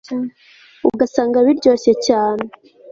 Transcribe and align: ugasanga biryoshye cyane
ugasanga 0.93 1.37
biryoshye 1.47 1.93
cyane 2.07 2.43